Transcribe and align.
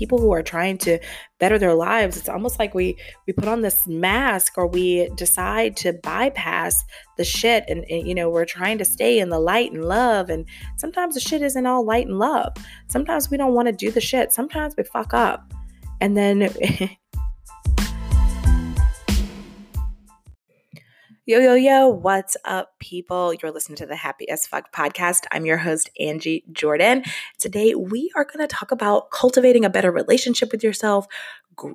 people 0.00 0.18
who 0.18 0.32
are 0.32 0.42
trying 0.42 0.78
to 0.78 0.98
better 1.38 1.58
their 1.58 1.74
lives, 1.74 2.16
it's 2.16 2.28
almost 2.28 2.58
like 2.58 2.74
we 2.74 2.96
we 3.26 3.34
put 3.34 3.48
on 3.48 3.60
this 3.60 3.86
mask 3.86 4.56
or 4.56 4.66
we 4.66 5.10
decide 5.14 5.76
to 5.76 5.92
bypass 5.92 6.82
the 7.18 7.24
shit 7.24 7.64
and, 7.68 7.84
and 7.90 8.08
you 8.08 8.14
know, 8.14 8.30
we're 8.30 8.46
trying 8.46 8.78
to 8.78 8.84
stay 8.84 9.18
in 9.18 9.28
the 9.28 9.38
light 9.38 9.72
and 9.72 9.84
love 9.84 10.30
and 10.30 10.46
sometimes 10.78 11.14
the 11.14 11.20
shit 11.20 11.42
isn't 11.42 11.66
all 11.66 11.84
light 11.84 12.06
and 12.06 12.18
love. 12.18 12.52
Sometimes 12.88 13.30
we 13.30 13.36
don't 13.36 13.54
want 13.54 13.66
to 13.66 13.72
do 13.72 13.90
the 13.90 14.00
shit. 14.00 14.32
Sometimes 14.32 14.74
we 14.76 14.84
fuck 14.84 15.12
up. 15.12 15.52
And 16.00 16.16
then 16.16 16.50
Yo, 21.26 21.38
yo, 21.38 21.54
yo, 21.54 21.86
what's 21.86 22.34
up, 22.46 22.78
people? 22.78 23.34
You're 23.34 23.52
listening 23.52 23.76
to 23.76 23.84
the 23.84 23.94
Happy 23.94 24.26
as 24.30 24.46
Fuck 24.46 24.72
podcast. 24.72 25.26
I'm 25.30 25.44
your 25.44 25.58
host, 25.58 25.90
Angie 26.00 26.44
Jordan. 26.50 27.04
Today, 27.38 27.74
we 27.74 28.10
are 28.16 28.24
going 28.24 28.38
to 28.40 28.46
talk 28.46 28.72
about 28.72 29.10
cultivating 29.10 29.62
a 29.62 29.70
better 29.70 29.92
relationship 29.92 30.50
with 30.50 30.64
yourself, 30.64 31.06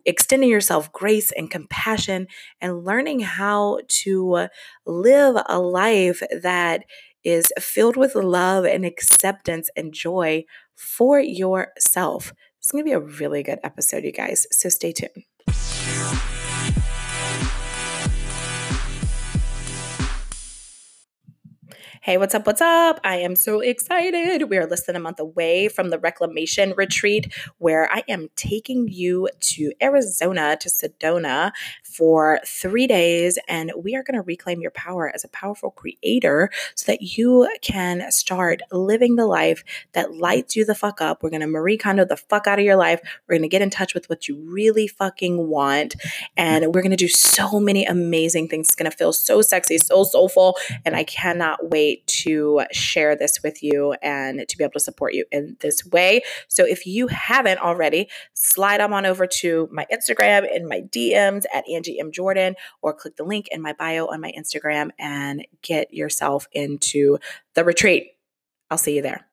extending 0.04 0.50
yourself 0.50 0.92
grace 0.92 1.32
and 1.32 1.52
compassion, 1.52 2.26
and 2.60 2.84
learning 2.84 3.20
how 3.20 3.82
to 3.88 4.48
live 4.88 5.38
a 5.48 5.60
life 5.60 6.24
that 6.42 6.84
is 7.24 7.46
filled 7.60 7.98
with 7.98 8.16
love 8.16 8.66
and 8.66 8.84
acceptance 8.84 9.70
and 9.76 9.94
joy 9.94 10.44
for 10.74 11.20
yourself. 11.20 12.34
It's 12.58 12.72
going 12.72 12.84
to 12.84 12.90
be 12.90 12.94
a 12.94 13.00
really 13.00 13.44
good 13.44 13.60
episode, 13.64 14.06
you 14.06 14.12
guys. 14.12 14.48
So 14.50 14.70
stay 14.70 14.92
tuned. 14.92 15.24
Hey, 22.06 22.20
what's 22.20 22.36
up? 22.36 22.46
What's 22.46 22.62
up? 22.62 23.00
I 23.04 23.16
am 23.16 23.36
so 23.36 23.62
excited. 23.62 24.48
We 24.48 24.58
are 24.58 24.68
less 24.68 24.86
than 24.86 24.96
a 24.96 25.00
month 25.00 25.20
away 25.20 25.70
from 25.70 25.90
the 25.90 25.98
reclamation 25.98 26.76
retreat 26.78 27.34
where 27.58 27.92
I 27.92 28.04
am 28.08 28.30
taking 28.36 28.88
you 28.88 29.28
to 29.40 29.74
Arizona, 29.82 30.56
to 30.58 30.70
Sedona 30.70 31.52
for 31.84 32.40
three 32.46 32.86
days. 32.86 33.40
And 33.48 33.72
we 33.76 33.96
are 33.96 34.04
going 34.04 34.20
to 34.20 34.22
reclaim 34.22 34.62
your 34.62 34.70
power 34.70 35.12
as 35.16 35.24
a 35.24 35.30
powerful 35.30 35.72
creator 35.72 36.52
so 36.76 36.92
that 36.92 37.02
you 37.02 37.50
can 37.64 38.12
start 38.12 38.62
living 38.72 39.16
the 39.16 39.26
life 39.26 39.64
that 39.94 40.14
lights 40.14 40.56
you 40.56 40.64
the 40.64 40.76
fuck 40.76 41.02
up. 41.02 41.24
We're 41.24 41.32
going 41.32 41.42
to 41.42 41.48
Marie 41.48 41.76
Kondo 41.76 42.06
the 42.06 42.18
fuck 42.18 42.46
out 42.46 42.60
of 42.60 42.66
your 42.66 42.76
life. 42.76 43.02
We're 43.28 43.34
going 43.34 43.50
to 43.50 43.50
get 43.50 43.64
in 43.64 43.72
touch 43.72 43.96
with 43.96 44.12
what 44.12 44.28
you 44.28 44.38
really 44.48 44.88
fucking 44.88 45.48
want. 45.48 45.96
And 46.38 46.66
we're 46.68 46.84
going 46.84 46.92
to 46.92 46.98
do 46.98 47.08
so 47.08 47.60
many 47.60 47.84
amazing 47.84 48.48
things. 48.48 48.68
It's 48.68 48.76
going 48.76 48.92
to 48.92 48.96
feel 48.96 49.12
so 49.12 49.42
sexy, 49.42 49.80
so 49.80 50.04
soulful. 50.04 50.56
And 50.86 50.96
I 50.96 51.04
cannot 51.04 51.72
wait 51.72 51.95
to 52.08 52.62
share 52.72 53.16
this 53.16 53.42
with 53.44 53.62
you 53.64 53.94
and 54.02 54.48
to 54.48 54.58
be 54.58 54.64
able 54.64 54.74
to 54.74 54.80
support 54.80 55.14
you 55.14 55.26
in 55.32 55.58
this 55.60 55.86
way. 55.86 56.22
So 56.48 56.66
if 56.66 56.86
you 56.86 57.08
haven't 57.08 57.60
already, 57.60 58.10
slide 58.34 58.82
on 58.82 59.06
over 59.06 59.28
to 59.28 59.68
my 59.72 59.86
Instagram 59.92 60.48
and 60.54 60.68
my 60.68 60.82
DMs 60.82 61.44
at 61.54 61.68
Angie 61.70 62.00
M. 62.00 62.12
Jordan 62.12 62.56
or 62.82 62.94
click 62.94 63.16
the 63.18 63.24
link 63.24 63.48
in 63.52 63.62
my 63.62 63.74
bio 63.74 64.06
on 64.08 64.22
my 64.22 64.32
Instagram 64.38 64.92
and 65.00 65.46
get 65.62 65.94
yourself 65.94 66.48
into 66.52 67.18
the 67.54 67.64
retreat. 67.64 68.12
I'll 68.70 68.78
see 68.78 68.96
you 68.96 69.02
there. 69.02 69.28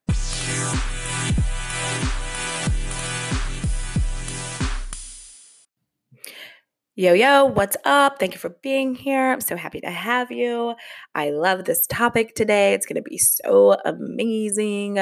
Yo, 6.94 7.14
yo, 7.14 7.46
what's 7.46 7.78
up? 7.86 8.18
Thank 8.18 8.34
you 8.34 8.38
for 8.38 8.50
being 8.50 8.94
here. 8.94 9.32
I'm 9.32 9.40
so 9.40 9.56
happy 9.56 9.80
to 9.80 9.90
have 9.90 10.30
you. 10.30 10.74
I 11.14 11.30
love 11.30 11.64
this 11.64 11.86
topic 11.86 12.34
today. 12.34 12.74
It's 12.74 12.84
going 12.84 13.02
to 13.02 13.08
be 13.08 13.16
so 13.16 13.78
amazing. 13.86 14.98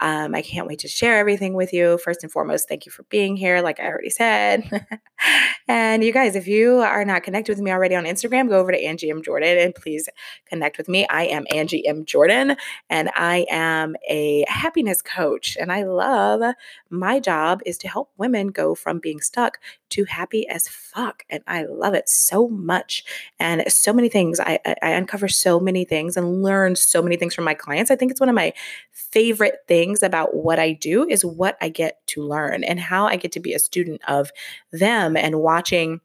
Um, 0.00 0.34
I 0.34 0.42
can't 0.42 0.66
wait 0.66 0.78
to 0.80 0.88
share 0.88 1.18
everything 1.18 1.54
with 1.54 1.72
you. 1.72 1.98
First 1.98 2.22
and 2.22 2.32
foremost, 2.32 2.68
thank 2.68 2.84
you 2.86 2.92
for 2.92 3.02
being 3.04 3.36
here, 3.36 3.62
like 3.62 3.80
I 3.80 3.86
already 3.86 4.10
said. 4.10 4.88
and 5.68 6.04
you 6.04 6.12
guys, 6.12 6.36
if 6.36 6.46
you 6.46 6.76
are 6.80 7.04
not 7.04 7.22
connected 7.22 7.52
with 7.52 7.62
me 7.62 7.70
already 7.70 7.94
on 7.94 8.04
Instagram, 8.04 8.48
go 8.48 8.58
over 8.58 8.72
to 8.72 8.82
Angie 8.82 9.10
M. 9.10 9.22
Jordan 9.22 9.58
and 9.58 9.74
please 9.74 10.08
connect 10.46 10.76
with 10.76 10.88
me. 10.88 11.06
I 11.08 11.24
am 11.24 11.46
Angie 11.50 11.86
M. 11.86 12.04
Jordan 12.04 12.56
and 12.90 13.10
I 13.14 13.46
am 13.50 13.96
a 14.08 14.44
happiness 14.48 15.00
coach. 15.00 15.56
And 15.58 15.72
I 15.72 15.84
love 15.84 16.54
my 16.90 17.18
job 17.18 17.60
is 17.64 17.78
to 17.78 17.88
help 17.88 18.10
women 18.18 18.48
go 18.48 18.74
from 18.74 18.98
being 18.98 19.20
stuck 19.20 19.58
to 19.90 20.04
happy 20.04 20.46
as 20.48 20.68
fuck. 20.68 21.24
And 21.30 21.42
I 21.46 21.64
love 21.64 21.94
it 21.94 22.08
so 22.08 22.48
much. 22.48 23.04
And 23.38 23.62
so 23.70 23.92
many 23.92 24.08
things. 24.08 24.40
I, 24.40 24.58
I 24.82 24.90
uncover 24.90 25.28
so 25.28 25.60
many 25.60 25.84
things 25.84 26.16
and 26.16 26.42
learn 26.42 26.76
so 26.76 27.02
many 27.02 27.16
things 27.16 27.34
from 27.34 27.44
my 27.44 27.54
clients. 27.54 27.90
I 27.90 27.96
think 27.96 28.10
it's 28.10 28.20
one 28.20 28.28
of 28.28 28.34
my 28.34 28.52
favorite 28.92 29.58
things 29.68 30.02
about 30.02 30.34
what 30.34 30.58
I 30.58 30.72
do 30.72 31.06
is 31.08 31.24
what 31.24 31.56
I 31.60 31.68
get 31.68 32.06
to 32.08 32.22
learn 32.22 32.64
and 32.64 32.80
how 32.80 33.06
I 33.06 33.16
get 33.16 33.32
to 33.32 33.40
be 33.40 33.54
a 33.54 33.58
student 33.58 34.00
of 34.08 34.30
them 34.72 35.16
and 35.16 35.40
watching 35.40 36.00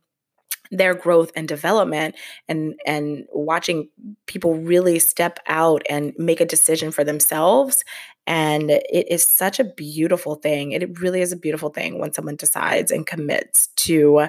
their 0.72 0.94
growth 0.94 1.32
and 1.36 1.48
development 1.48 2.16
and 2.48 2.80
and 2.86 3.26
watching 3.32 3.90
people 4.26 4.56
really 4.56 5.00
step 5.00 5.40
out 5.48 5.84
and 5.90 6.14
make 6.18 6.40
a 6.40 6.46
decision 6.46 6.92
for 6.92 7.04
themselves 7.04 7.84
and 8.26 8.72
it 8.72 9.06
is 9.12 9.24
such 9.24 9.60
a 9.60 9.66
beautiful 9.66 10.36
thing 10.36 10.72
it 10.72 11.00
really 11.00 11.22
is 11.22 11.34
a 11.34 11.38
beautiful 11.38 11.70
thing 11.70 12.00
when 12.00 12.14
someone 12.14 12.38
decides 12.38 12.90
and 12.92 13.06
commits 13.06 13.68
to 13.76 14.28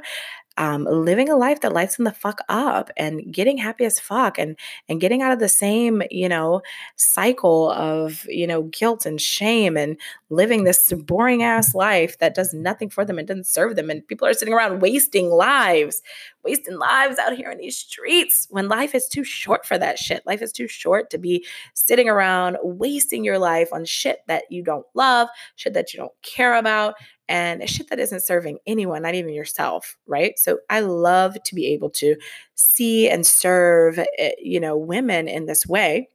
um, 0.58 0.84
living 0.84 1.28
a 1.28 1.36
life 1.36 1.60
that 1.60 1.72
lights 1.72 1.96
them 1.96 2.04
the 2.04 2.12
fuck 2.12 2.40
up 2.48 2.90
and 2.96 3.32
getting 3.32 3.56
happy 3.56 3.84
as 3.84 3.98
fuck 3.98 4.38
and 4.38 4.56
and 4.88 5.00
getting 5.00 5.22
out 5.22 5.32
of 5.32 5.38
the 5.38 5.48
same 5.48 6.02
you 6.10 6.28
know 6.28 6.62
cycle 6.96 7.70
of 7.70 8.24
you 8.28 8.46
know 8.46 8.62
guilt 8.64 9.06
and 9.06 9.20
shame 9.20 9.76
and 9.76 9.96
living 10.30 10.64
this 10.64 10.92
boring 10.92 11.42
ass 11.42 11.74
life 11.74 12.18
that 12.18 12.34
does 12.34 12.52
nothing 12.52 12.90
for 12.90 13.04
them 13.04 13.18
and 13.18 13.28
doesn't 13.28 13.46
serve 13.46 13.76
them 13.76 13.90
and 13.90 14.06
people 14.08 14.26
are 14.26 14.34
sitting 14.34 14.54
around 14.54 14.80
wasting 14.80 15.30
lives 15.30 16.02
wasting 16.44 16.76
lives 16.76 17.18
out 17.18 17.36
here 17.36 17.50
in 17.50 17.58
these 17.58 17.76
streets 17.76 18.46
when 18.50 18.68
life 18.68 18.94
is 18.94 19.08
too 19.08 19.24
short 19.24 19.64
for 19.64 19.78
that 19.78 19.98
shit. 19.98 20.26
Life 20.26 20.42
is 20.42 20.52
too 20.52 20.68
short 20.68 21.10
to 21.10 21.18
be 21.18 21.46
sitting 21.74 22.08
around 22.08 22.56
wasting 22.62 23.24
your 23.24 23.38
life 23.38 23.72
on 23.72 23.84
shit 23.84 24.20
that 24.26 24.44
you 24.50 24.62
don't 24.62 24.86
love 24.94 25.28
shit 25.56 25.74
that 25.74 25.92
you 25.92 25.98
don't 26.00 26.12
care 26.22 26.54
about 26.54 26.94
and 27.28 27.68
shit 27.68 27.88
that 27.90 27.98
isn't 27.98 28.22
serving 28.22 28.58
anyone, 28.66 29.02
not 29.02 29.14
even 29.14 29.32
yourself, 29.32 29.96
right? 30.06 30.38
So 30.38 30.58
I 30.68 30.80
love 30.80 31.36
to 31.42 31.54
be 31.54 31.66
able 31.68 31.90
to 31.90 32.16
see 32.54 33.08
and 33.08 33.26
serve, 33.26 33.98
eh, 34.18 34.32
you 34.38 34.60
know, 34.60 34.76
women 34.76 35.28
in 35.28 35.46
this 35.46 35.66
way 35.66 36.08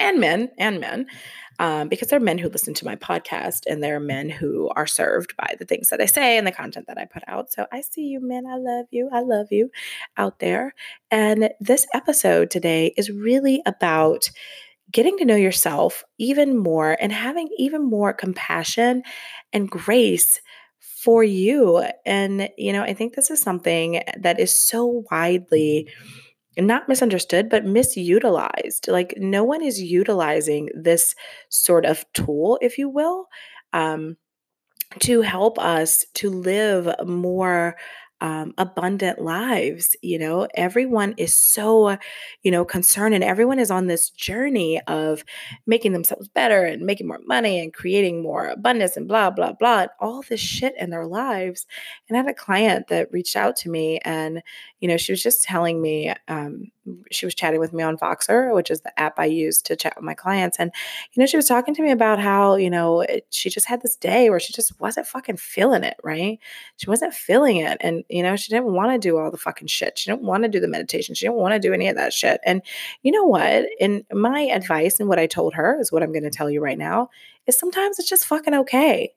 and 0.00 0.20
men 0.20 0.50
and 0.58 0.80
men. 0.80 1.06
Um, 1.58 1.88
because 1.88 2.08
there 2.08 2.16
are 2.16 2.20
men 2.20 2.38
who 2.38 2.48
listen 2.48 2.74
to 2.74 2.84
my 2.84 2.96
podcast 2.96 3.66
and 3.66 3.84
there 3.84 3.96
are 3.96 4.00
men 4.00 4.30
who 4.30 4.70
are 4.70 4.86
served 4.86 5.36
by 5.36 5.54
the 5.58 5.64
things 5.64 5.90
that 5.90 6.00
I 6.00 6.06
say 6.06 6.38
and 6.38 6.46
the 6.46 6.50
content 6.50 6.86
that 6.88 6.98
I 6.98 7.04
put 7.04 7.22
out. 7.28 7.52
So 7.52 7.66
I 7.70 7.82
see 7.82 8.06
you, 8.06 8.20
men. 8.20 8.46
I 8.46 8.56
love 8.56 8.86
you. 8.90 9.08
I 9.12 9.20
love 9.20 9.48
you 9.50 9.70
out 10.16 10.38
there. 10.38 10.74
And 11.10 11.50
this 11.60 11.86
episode 11.94 12.50
today 12.50 12.94
is 12.96 13.10
really 13.10 13.62
about 13.66 14.30
getting 14.90 15.16
to 15.18 15.24
know 15.24 15.36
yourself 15.36 16.04
even 16.18 16.56
more 16.56 16.96
and 17.00 17.12
having 17.12 17.48
even 17.58 17.82
more 17.82 18.12
compassion 18.12 19.02
and 19.52 19.70
grace 19.70 20.40
for 20.80 21.24
you. 21.24 21.84
And, 22.04 22.48
you 22.56 22.72
know, 22.72 22.82
I 22.82 22.94
think 22.94 23.14
this 23.14 23.30
is 23.30 23.40
something 23.40 24.02
that 24.18 24.38
is 24.38 24.56
so 24.56 25.04
widely 25.10 25.88
not 26.58 26.88
misunderstood, 26.88 27.48
but 27.48 27.64
misutilized. 27.64 28.88
Like, 28.88 29.14
no 29.16 29.42
one 29.42 29.62
is 29.62 29.80
utilizing 29.80 30.68
this 30.74 31.14
sort 31.48 31.86
of 31.86 32.04
tool, 32.12 32.58
if 32.60 32.76
you 32.76 32.88
will, 32.88 33.26
um, 33.72 34.16
to 35.00 35.22
help 35.22 35.58
us 35.58 36.04
to 36.14 36.28
live 36.28 36.94
more 37.06 37.76
um, 38.22 38.54
abundant 38.56 39.20
lives. 39.20 39.96
You 40.00 40.16
know, 40.16 40.46
everyone 40.54 41.14
is 41.18 41.34
so, 41.34 41.98
you 42.44 42.52
know, 42.52 42.64
concerned 42.64 43.14
and 43.14 43.24
everyone 43.24 43.58
is 43.58 43.70
on 43.70 43.88
this 43.88 44.10
journey 44.10 44.80
of 44.86 45.24
making 45.66 45.92
themselves 45.92 46.28
better 46.28 46.64
and 46.64 46.82
making 46.82 47.08
more 47.08 47.18
money 47.26 47.58
and 47.58 47.74
creating 47.74 48.22
more 48.22 48.46
abundance 48.46 48.96
and 48.96 49.08
blah, 49.08 49.30
blah, 49.30 49.52
blah, 49.52 49.80
and 49.80 49.90
all 49.98 50.22
this 50.22 50.40
shit 50.40 50.74
in 50.78 50.90
their 50.90 51.04
lives. 51.04 51.66
And 52.08 52.16
I 52.16 52.20
had 52.20 52.30
a 52.30 52.34
client 52.34 52.86
that 52.88 53.12
reached 53.12 53.34
out 53.34 53.56
to 53.56 53.68
me 53.68 53.98
and, 54.04 54.40
you 54.78 54.86
know, 54.86 54.96
she 54.96 55.10
was 55.12 55.22
just 55.22 55.42
telling 55.42 55.82
me, 55.82 56.14
um, 56.28 56.70
she 57.10 57.26
was 57.26 57.34
chatting 57.34 57.60
with 57.60 57.72
me 57.72 57.82
on 57.82 57.96
Voxer, 57.96 58.54
which 58.54 58.70
is 58.70 58.80
the 58.80 58.98
app 58.98 59.18
I 59.18 59.26
use 59.26 59.62
to 59.62 59.76
chat 59.76 59.94
with 59.96 60.04
my 60.04 60.14
clients. 60.14 60.58
And, 60.58 60.72
you 61.12 61.20
know, 61.20 61.26
she 61.26 61.36
was 61.36 61.46
talking 61.46 61.74
to 61.74 61.82
me 61.82 61.90
about 61.90 62.18
how, 62.18 62.56
you 62.56 62.70
know, 62.70 63.02
it, 63.02 63.26
she 63.30 63.50
just 63.50 63.66
had 63.66 63.82
this 63.82 63.96
day 63.96 64.30
where 64.30 64.40
she 64.40 64.52
just 64.52 64.80
wasn't 64.80 65.06
fucking 65.06 65.36
feeling 65.36 65.84
it, 65.84 65.96
right? 66.02 66.38
She 66.76 66.90
wasn't 66.90 67.14
feeling 67.14 67.58
it. 67.58 67.78
And, 67.80 68.04
you 68.08 68.22
know, 68.22 68.36
she 68.36 68.50
didn't 68.50 68.72
want 68.72 68.92
to 68.92 68.98
do 68.98 69.18
all 69.18 69.30
the 69.30 69.36
fucking 69.36 69.68
shit. 69.68 69.98
She 69.98 70.10
didn't 70.10 70.22
want 70.22 70.42
to 70.42 70.48
do 70.48 70.60
the 70.60 70.68
meditation. 70.68 71.14
She 71.14 71.26
didn't 71.26 71.38
want 71.38 71.54
to 71.54 71.60
do 71.60 71.72
any 71.72 71.88
of 71.88 71.96
that 71.96 72.12
shit. 72.12 72.40
And 72.44 72.62
you 73.02 73.12
know 73.12 73.24
what? 73.24 73.66
And 73.80 74.04
my 74.12 74.42
advice 74.42 74.98
and 74.98 75.08
what 75.08 75.18
I 75.18 75.26
told 75.26 75.54
her 75.54 75.78
is 75.80 75.92
what 75.92 76.02
I'm 76.02 76.12
going 76.12 76.24
to 76.24 76.30
tell 76.30 76.50
you 76.50 76.60
right 76.60 76.78
now 76.78 77.10
is 77.46 77.58
sometimes 77.58 77.98
it's 77.98 78.08
just 78.08 78.26
fucking 78.26 78.54
okay. 78.54 79.14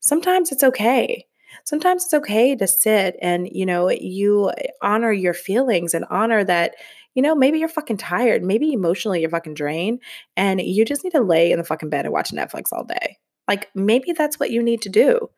Sometimes 0.00 0.52
it's 0.52 0.62
okay 0.62 1.27
sometimes 1.64 2.04
it's 2.04 2.14
okay 2.14 2.54
to 2.56 2.66
sit 2.66 3.16
and 3.20 3.48
you 3.52 3.66
know 3.66 3.90
you 3.90 4.52
honor 4.82 5.12
your 5.12 5.34
feelings 5.34 5.94
and 5.94 6.04
honor 6.10 6.44
that 6.44 6.74
you 7.18 7.22
know, 7.22 7.34
maybe 7.34 7.58
you're 7.58 7.68
fucking 7.68 7.96
tired. 7.96 8.44
Maybe 8.44 8.72
emotionally 8.72 9.20
you're 9.20 9.28
fucking 9.28 9.54
drained 9.54 10.00
and 10.36 10.60
you 10.60 10.84
just 10.84 11.02
need 11.02 11.10
to 11.14 11.20
lay 11.20 11.50
in 11.50 11.58
the 11.58 11.64
fucking 11.64 11.90
bed 11.90 12.04
and 12.04 12.12
watch 12.12 12.30
Netflix 12.30 12.72
all 12.72 12.84
day. 12.84 13.18
Like 13.48 13.70
maybe 13.74 14.12
that's 14.12 14.38
what 14.38 14.52
you 14.52 14.62
need 14.62 14.82
to 14.82 14.88
do. 14.88 15.28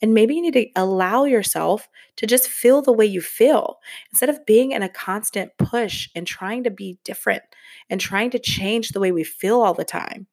And 0.00 0.14
maybe 0.14 0.36
you 0.36 0.42
need 0.42 0.54
to 0.54 0.68
allow 0.76 1.24
yourself 1.24 1.88
to 2.18 2.26
just 2.28 2.48
feel 2.48 2.82
the 2.82 2.92
way 2.92 3.06
you 3.06 3.20
feel 3.20 3.78
instead 4.12 4.28
of 4.28 4.46
being 4.46 4.70
in 4.70 4.82
a 4.84 4.88
constant 4.88 5.50
push 5.58 6.08
and 6.14 6.24
trying 6.24 6.62
to 6.64 6.70
be 6.70 6.98
different 7.04 7.42
and 7.90 8.00
trying 8.00 8.30
to 8.30 8.38
change 8.38 8.90
the 8.90 9.00
way 9.00 9.10
we 9.10 9.24
feel 9.24 9.60
all 9.60 9.74
the 9.74 9.84
time. 9.84 10.28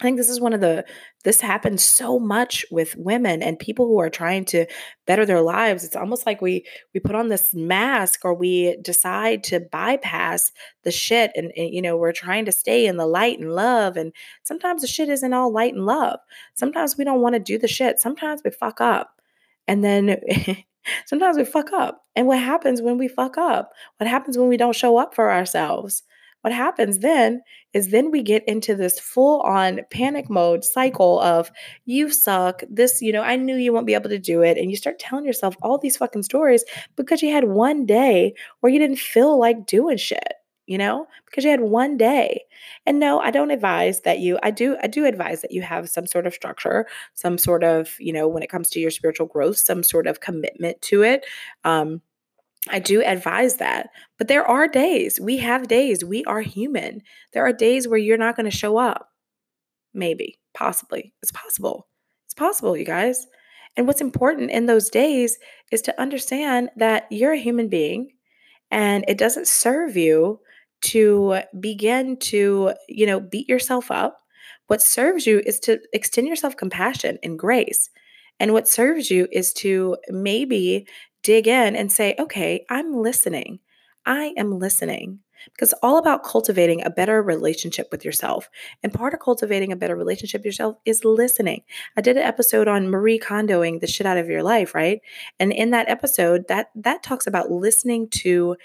I 0.00 0.04
think 0.04 0.16
this 0.16 0.28
is 0.28 0.40
one 0.40 0.52
of 0.52 0.60
the 0.60 0.84
this 1.24 1.40
happens 1.40 1.82
so 1.82 2.20
much 2.20 2.64
with 2.70 2.94
women 2.96 3.42
and 3.42 3.58
people 3.58 3.86
who 3.86 3.98
are 3.98 4.08
trying 4.08 4.44
to 4.46 4.66
better 5.06 5.26
their 5.26 5.40
lives. 5.40 5.82
It's 5.82 5.96
almost 5.96 6.24
like 6.24 6.40
we 6.40 6.64
we 6.94 7.00
put 7.00 7.16
on 7.16 7.28
this 7.28 7.52
mask 7.52 8.24
or 8.24 8.32
we 8.32 8.76
decide 8.80 9.42
to 9.44 9.58
bypass 9.58 10.52
the 10.84 10.92
shit 10.92 11.32
and, 11.34 11.50
and 11.56 11.74
you 11.74 11.82
know, 11.82 11.96
we're 11.96 12.12
trying 12.12 12.44
to 12.44 12.52
stay 12.52 12.86
in 12.86 12.96
the 12.96 13.06
light 13.06 13.40
and 13.40 13.52
love 13.54 13.96
and 13.96 14.12
sometimes 14.44 14.82
the 14.82 14.88
shit 14.88 15.08
isn't 15.08 15.32
all 15.32 15.52
light 15.52 15.74
and 15.74 15.84
love. 15.84 16.20
Sometimes 16.54 16.96
we 16.96 17.04
don't 17.04 17.20
want 17.20 17.34
to 17.34 17.40
do 17.40 17.58
the 17.58 17.68
shit. 17.68 17.98
Sometimes 17.98 18.42
we 18.44 18.50
fuck 18.50 18.80
up. 18.80 19.20
And 19.66 19.82
then 19.84 20.20
sometimes 21.06 21.36
we 21.36 21.44
fuck 21.44 21.72
up. 21.72 22.04
And 22.14 22.28
what 22.28 22.38
happens 22.38 22.80
when 22.80 22.98
we 22.98 23.08
fuck 23.08 23.36
up? 23.36 23.72
What 23.96 24.08
happens 24.08 24.38
when 24.38 24.48
we 24.48 24.56
don't 24.56 24.76
show 24.76 24.96
up 24.96 25.14
for 25.14 25.32
ourselves? 25.32 26.04
What 26.42 26.52
happens 26.52 27.00
then 27.00 27.42
is 27.74 27.90
then 27.90 28.10
we 28.10 28.22
get 28.22 28.46
into 28.46 28.74
this 28.74 28.98
full 28.98 29.40
on 29.42 29.80
panic 29.90 30.30
mode 30.30 30.64
cycle 30.64 31.20
of 31.20 31.50
you 31.84 32.10
suck, 32.10 32.62
this, 32.70 33.02
you 33.02 33.12
know, 33.12 33.22
I 33.22 33.36
knew 33.36 33.56
you 33.56 33.72
won't 33.72 33.86
be 33.86 33.94
able 33.94 34.10
to 34.10 34.18
do 34.18 34.42
it. 34.42 34.56
And 34.56 34.70
you 34.70 34.76
start 34.76 34.98
telling 34.98 35.24
yourself 35.24 35.56
all 35.62 35.78
these 35.78 35.96
fucking 35.96 36.22
stories 36.22 36.64
because 36.96 37.22
you 37.22 37.32
had 37.32 37.44
one 37.44 37.86
day 37.86 38.34
where 38.60 38.72
you 38.72 38.78
didn't 38.78 38.98
feel 38.98 39.38
like 39.38 39.66
doing 39.66 39.96
shit 39.96 40.34
you 40.68 40.78
know 40.78 41.06
because 41.24 41.44
you 41.44 41.50
had 41.50 41.62
one 41.62 41.96
day 41.96 42.44
and 42.86 43.00
no 43.00 43.18
i 43.20 43.30
don't 43.30 43.50
advise 43.50 44.02
that 44.02 44.20
you 44.20 44.38
i 44.42 44.50
do 44.50 44.76
i 44.82 44.86
do 44.86 45.06
advise 45.06 45.40
that 45.40 45.50
you 45.50 45.62
have 45.62 45.88
some 45.88 46.06
sort 46.06 46.26
of 46.26 46.34
structure 46.34 46.86
some 47.14 47.38
sort 47.38 47.64
of 47.64 47.96
you 47.98 48.12
know 48.12 48.28
when 48.28 48.42
it 48.42 48.50
comes 48.50 48.68
to 48.68 48.78
your 48.78 48.90
spiritual 48.90 49.26
growth 49.26 49.56
some 49.56 49.82
sort 49.82 50.06
of 50.06 50.20
commitment 50.20 50.80
to 50.82 51.02
it 51.02 51.24
um 51.64 52.00
I 52.68 52.78
do 52.78 53.02
advise 53.02 53.56
that. 53.56 53.90
But 54.18 54.28
there 54.28 54.44
are 54.44 54.68
days, 54.68 55.20
we 55.20 55.38
have 55.38 55.68
days, 55.68 56.04
we 56.04 56.24
are 56.24 56.40
human. 56.40 57.02
There 57.32 57.46
are 57.46 57.52
days 57.52 57.86
where 57.86 57.98
you're 57.98 58.18
not 58.18 58.36
going 58.36 58.50
to 58.50 58.56
show 58.56 58.76
up. 58.76 59.08
Maybe, 59.94 60.38
possibly. 60.54 61.14
It's 61.22 61.32
possible. 61.32 61.88
It's 62.26 62.34
possible, 62.34 62.76
you 62.76 62.84
guys. 62.84 63.26
And 63.76 63.86
what's 63.86 64.00
important 64.00 64.50
in 64.50 64.66
those 64.66 64.90
days 64.90 65.38
is 65.70 65.82
to 65.82 66.00
understand 66.00 66.70
that 66.76 67.06
you're 67.10 67.32
a 67.32 67.38
human 67.38 67.68
being 67.68 68.10
and 68.70 69.04
it 69.08 69.18
doesn't 69.18 69.46
serve 69.46 69.96
you 69.96 70.40
to 70.80 71.40
begin 71.58 72.16
to, 72.18 72.74
you 72.88 73.06
know, 73.06 73.20
beat 73.20 73.48
yourself 73.48 73.90
up. 73.90 74.18
What 74.66 74.82
serves 74.82 75.26
you 75.26 75.42
is 75.46 75.58
to 75.60 75.80
extend 75.92 76.28
yourself 76.28 76.56
compassion 76.56 77.18
and 77.22 77.38
grace. 77.38 77.88
And 78.40 78.52
what 78.52 78.68
serves 78.68 79.10
you 79.10 79.26
is 79.32 79.52
to 79.54 79.96
maybe 80.08 80.86
dig 81.22 81.46
in 81.46 81.76
and 81.76 81.90
say, 81.90 82.14
okay, 82.18 82.64
I'm 82.70 82.94
listening. 82.94 83.60
I 84.06 84.32
am 84.36 84.58
listening. 84.58 85.20
Because 85.54 85.72
all 85.84 85.98
about 85.98 86.24
cultivating 86.24 86.84
a 86.84 86.90
better 86.90 87.22
relationship 87.22 87.88
with 87.92 88.04
yourself. 88.04 88.50
And 88.82 88.92
part 88.92 89.14
of 89.14 89.20
cultivating 89.20 89.70
a 89.70 89.76
better 89.76 89.94
relationship 89.94 90.40
with 90.40 90.46
yourself 90.46 90.76
is 90.84 91.04
listening. 91.04 91.62
I 91.96 92.00
did 92.00 92.16
an 92.16 92.24
episode 92.24 92.66
on 92.66 92.90
Marie 92.90 93.20
Kondoing 93.20 93.80
the 93.80 93.86
shit 93.86 94.06
out 94.06 94.18
of 94.18 94.28
your 94.28 94.42
life, 94.42 94.74
right? 94.74 95.00
And 95.38 95.52
in 95.52 95.70
that 95.70 95.88
episode, 95.88 96.48
that 96.48 96.70
that 96.74 97.04
talks 97.04 97.28
about 97.28 97.52
listening 97.52 98.08
to 98.10 98.56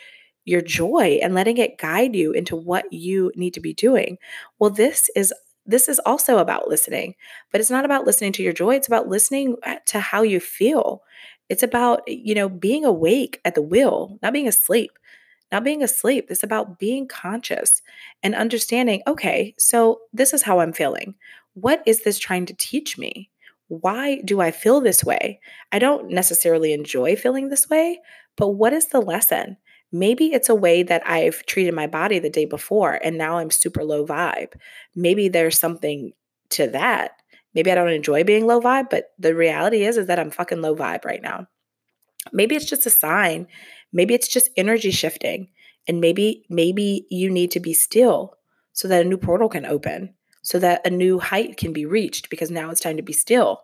your 0.46 0.62
joy 0.62 1.20
and 1.22 1.34
letting 1.34 1.58
it 1.58 1.78
guide 1.78 2.16
you 2.16 2.32
into 2.32 2.56
what 2.56 2.92
you 2.92 3.32
need 3.36 3.54
to 3.54 3.62
be 3.62 3.74
doing. 3.74 4.18
Well, 4.60 4.70
this 4.70 5.10
is 5.16 5.32
this 5.66 5.88
is 5.88 6.00
also 6.06 6.40
about 6.40 6.68
listening, 6.68 7.16
but 7.52 7.62
it's 7.62 7.70
not 7.70 7.86
about 7.86 8.06
listening 8.06 8.34
to 8.34 8.44
your 8.44 8.52
joy. 8.52 8.76
It's 8.76 8.88
about 8.88 9.08
listening 9.08 9.56
uh, 9.64 9.76
to 9.88 10.00
how 10.00 10.22
you 10.22 10.40
feel. 10.40 11.04
It's 11.50 11.64
about, 11.64 12.02
eh, 12.08 12.18
you 12.24 12.36
know, 12.36 12.50
being 12.50 12.86
awake 12.86 13.40
at 13.46 13.56
the 13.56 13.62
wheel, 13.62 14.18
not 14.22 14.34
being 14.34 14.48
asleep. 14.48 14.92
Not 15.52 15.64
being 15.64 15.84
asleep. 15.84 16.28
It's 16.30 16.42
about 16.42 16.80
being 16.80 17.08
conscious 17.08 17.84
and 18.24 18.34
understanding, 18.34 19.04
okay, 19.06 19.54
so 19.58 20.02
this 20.12 20.34
is 20.34 20.42
how 20.42 20.60
I'm 20.60 20.74
feeling. 20.74 21.14
What 21.54 21.84
is 21.86 22.04
this 22.04 22.18
trying 22.18 22.48
to 22.48 22.56
teach 22.56 22.98
me? 22.98 23.30
Why 23.68 24.22
do 24.26 24.42
I 24.42 24.50
feel 24.52 24.82
this 24.82 25.04
way? 25.04 25.40
I 25.72 25.78
don't 25.80 26.10
necessarily 26.10 26.74
enjoy 26.74 27.16
feeling 27.16 27.50
this 27.50 27.70
way, 27.70 28.00
but 28.36 28.50
what 28.50 28.74
is 28.74 28.88
the 28.88 29.02
lesson? 29.02 29.58
Maybe 29.92 30.34
it's 30.34 30.50
a 30.50 30.56
way 30.56 30.82
that 30.84 31.08
I've 31.08 31.46
treated 31.46 31.76
my 31.76 31.86
body 31.86 32.18
the 32.18 32.30
day 32.30 32.46
before 32.46 33.00
and 33.04 33.16
now 33.18 33.38
I'm 33.38 33.52
super 33.52 33.84
low 33.84 34.06
vibe. 34.06 34.54
Maybe 34.96 35.30
there's 35.30 35.60
something 35.60 36.14
to 36.50 36.68
that. 36.70 37.12
Maybe 37.54 37.72
I 37.72 37.76
don't 37.76 37.90
enjoy 37.90 38.24
being 38.24 38.46
low 38.46 38.60
vibe, 38.60 38.90
but 38.90 39.12
the 39.20 39.36
reality 39.36 39.84
is 39.84 39.98
is 39.98 40.08
that 40.08 40.20
I'm 40.20 40.32
fucking 40.32 40.62
low 40.62 40.76
vibe 40.76 41.06
right 41.06 41.22
now. 41.22 41.48
Maybe 42.32 42.56
it's 42.56 42.70
just 42.70 42.86
a 42.86 42.90
sign. 42.90 43.48
Maybe 43.92 44.14
it's 44.14 44.28
just 44.28 44.50
energy 44.58 44.92
shifting. 44.92 45.50
And 45.88 46.00
maybe 46.00 46.46
maybe 46.50 47.06
you 47.10 47.30
need 47.30 47.52
to 47.52 47.60
be 47.60 47.74
still 47.74 48.36
so 48.72 48.88
that 48.88 49.06
a 49.06 49.08
new 49.08 49.18
portal 49.18 49.50
can 49.50 49.66
open, 49.66 50.16
so 50.42 50.58
that 50.60 50.86
a 50.86 50.90
new 50.90 51.20
height 51.20 51.58
can 51.58 51.74
be 51.74 51.86
reached 51.86 52.30
because 52.30 52.50
now 52.50 52.70
it's 52.70 52.80
time 52.80 52.98
to 52.98 53.04
be 53.04 53.14
still 53.14 53.62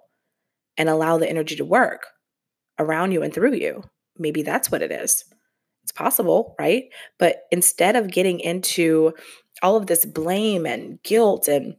and 0.77 0.89
allow 0.89 1.18
the 1.18 1.30
energy 1.30 1.56
to 1.56 1.65
work 1.65 2.07
around 2.77 3.12
you 3.12 3.24
and 3.24 3.33
through 3.33 3.53
you. 3.53 3.83
Maybe 4.18 4.44
that's 4.44 4.69
what 4.69 4.81
it 4.81 4.92
is. 4.92 5.25
It's 5.83 5.92
possible, 5.92 6.56
right? 6.59 6.85
But 7.18 7.44
instead 7.51 7.95
of 7.95 8.12
getting 8.12 8.39
into 8.39 9.13
all 9.63 9.75
of 9.75 9.88
this 9.88 10.06
blame 10.06 10.65
and 10.65 11.01
guilt 11.03 11.47
and 11.47 11.75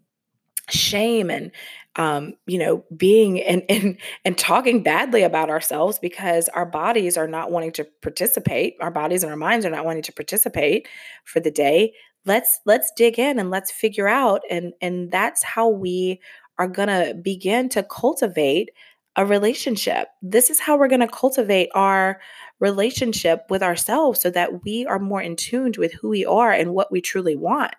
shame 0.68 1.30
and 1.30 1.52
um, 1.96 2.34
you 2.46 2.58
know, 2.58 2.84
being 2.96 3.40
and 3.40 3.62
and 3.68 3.98
and 4.24 4.38
talking 4.38 4.82
badly 4.82 5.22
about 5.22 5.50
ourselves 5.50 5.98
because 5.98 6.48
our 6.50 6.66
bodies 6.66 7.16
are 7.16 7.28
not 7.28 7.50
wanting 7.50 7.72
to 7.72 7.86
participate. 8.02 8.76
Our 8.80 8.90
bodies 8.90 9.22
and 9.22 9.30
our 9.30 9.38
minds 9.38 9.66
are 9.66 9.70
not 9.70 9.84
wanting 9.84 10.02
to 10.04 10.12
participate 10.12 10.88
for 11.24 11.40
the 11.40 11.50
day. 11.50 11.92
Let's 12.26 12.60
let's 12.66 12.92
dig 12.96 13.18
in 13.18 13.38
and 13.38 13.50
let's 13.50 13.70
figure 13.70 14.08
out 14.08 14.42
and 14.50 14.72
and 14.80 15.10
that's 15.10 15.42
how 15.42 15.68
we 15.68 16.20
are 16.58 16.68
going 16.68 16.88
to 16.88 17.14
begin 17.14 17.70
to 17.70 17.82
cultivate 17.82 18.70
a 19.16 19.24
relationship. 19.24 20.08
This 20.22 20.50
is 20.50 20.60
how 20.60 20.76
we're 20.76 20.88
going 20.88 21.00
to 21.00 21.08
cultivate 21.08 21.70
our 21.74 22.20
relationship 22.60 23.46
with 23.48 23.62
ourselves 23.62 24.20
so 24.20 24.30
that 24.30 24.62
we 24.62 24.86
are 24.86 24.98
more 24.98 25.22
in 25.22 25.36
tuned 25.36 25.78
with 25.78 25.92
who 25.94 26.08
we 26.10 26.24
are 26.24 26.52
and 26.52 26.74
what 26.74 26.92
we 26.92 27.00
truly 27.00 27.34
want. 27.34 27.74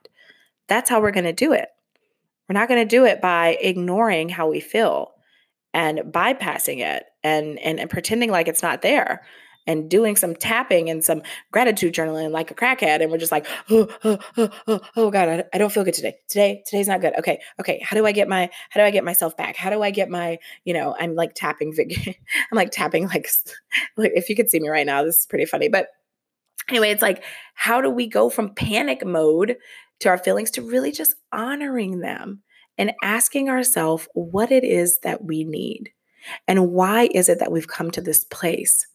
That's 0.68 0.90
how 0.90 1.00
we're 1.02 1.12
going 1.12 1.24
to 1.26 1.34
do 1.34 1.54
it. 1.54 1.70
We're 2.52 2.60
not 2.60 2.68
going 2.68 2.86
to 2.86 2.96
do 2.96 3.06
it 3.06 3.22
by 3.22 3.58
ignoring 3.62 4.28
how 4.28 4.50
we 4.50 4.60
feel 4.60 5.14
and 5.74 6.00
bypassing 6.00 6.80
it 6.80 7.06
and, 7.24 7.58
and, 7.60 7.80
and 7.80 7.90
pretending 7.90 8.30
like 8.30 8.50
it's 8.50 8.62
not 8.62 8.82
there 8.82 9.22
and 9.66 9.90
doing 9.90 10.18
some 10.18 10.36
tapping 10.36 10.90
and 10.90 11.02
some 11.02 11.22
gratitude 11.54 11.94
journaling 11.94 12.30
like 12.32 12.52
a 12.52 12.54
crackhead. 12.54 13.02
And 13.02 13.10
we're 13.10 13.20
just 13.20 13.32
like, 13.32 13.48
oh, 13.70 13.88
oh, 14.04 14.20
oh, 14.36 14.50
oh, 14.68 14.82
oh 14.98 15.12
God, 15.12 15.46
I, 15.54 15.58
don't 15.58 15.72
feel 15.72 15.86
good 15.86 15.94
today. 15.94 16.18
Today, 16.28 16.62
today's 16.68 16.90
not 16.90 17.00
good. 17.00 17.18
Okay. 17.20 17.40
Okay. 17.58 17.80
How 17.82 17.96
do 17.96 18.06
I 18.06 18.12
get 18.12 18.28
my, 18.28 18.50
how 18.70 18.82
do 18.82 18.86
I 18.86 18.92
get 18.92 19.06
myself 19.06 19.38
back? 19.38 19.56
How 19.56 19.70
do 19.70 19.82
I 19.82 19.92
get 19.92 20.10
my, 20.10 20.38
you 20.66 20.74
know, 20.74 20.94
I'm 21.00 21.16
like 21.16 21.34
tapping, 21.34 21.74
I'm 21.80 22.16
like 22.52 22.72
tapping, 22.72 23.08
like, 23.08 23.30
like 23.96 24.12
if 24.14 24.28
you 24.28 24.36
could 24.36 24.50
see 24.50 24.60
me 24.60 24.68
right 24.68 24.86
now, 24.86 25.06
this 25.06 25.22
is 25.22 25.26
pretty 25.26 25.46
funny. 25.46 25.70
But 25.70 25.88
anyway, 26.68 26.90
it's 26.90 27.02
like, 27.02 27.24
how 27.54 27.80
do 27.80 27.90
we 27.90 28.08
go 28.08 28.30
from 28.30 28.54
panic 28.56 29.06
mode 29.06 29.56
to 30.02 30.10
our 30.10 30.18
feelings 30.18 30.52
to 30.52 30.62
really 30.62 30.92
just 30.92 31.16
honoring 31.32 32.00
them 32.00 32.42
and 32.78 32.94
asking 33.04 33.50
ourselves 33.50 34.08
what 34.14 34.52
it 34.52 34.64
is 34.64 35.00
that 35.00 35.24
we 35.24 35.44
need 35.44 35.92
and 36.48 36.72
why 36.72 37.10
is 37.14 37.30
it 37.30 37.40
that 37.40 37.52
we've 37.52 37.68
come 37.68 37.92
to 37.92 38.02
this 38.02 38.26
place? 38.26 38.88